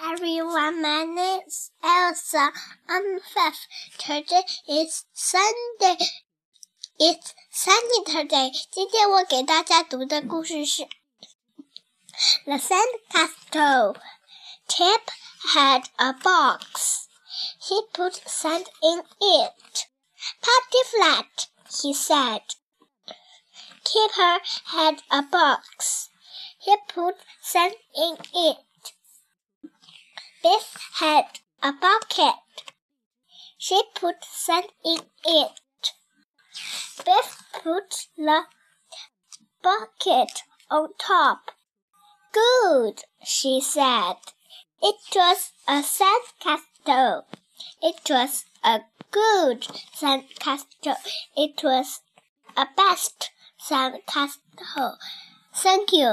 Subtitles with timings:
[0.00, 2.50] everyone, my name's Elsa.
[2.88, 3.58] I'm five.
[3.98, 5.96] Today is Sunday.
[6.98, 8.50] It's sunny today.
[8.70, 10.82] 今天我给大家读的故事是
[12.44, 13.94] 《The Sandcastle》。
[14.68, 15.02] Tip
[15.54, 17.08] had a box.
[17.60, 19.86] He put sand in it.
[20.40, 22.42] Party flat, he said.
[23.84, 26.08] Kipper had a box.
[26.60, 28.71] He put sand in it.
[30.42, 32.34] Biff had a bucket.
[33.58, 35.60] She put sand in it.
[37.04, 38.42] Biff put the
[39.62, 41.52] bucket on top.
[42.32, 44.16] Good, she said.
[44.82, 47.26] It was a sand castle.
[47.80, 48.80] It was a
[49.12, 49.64] good
[49.94, 50.96] sand castle.
[51.36, 52.00] It was
[52.56, 54.98] a best sand castle.
[55.54, 56.10] Thank you.